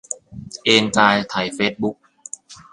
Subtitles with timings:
[0.63, 1.95] เอนกายไถเฟซบุ๊ก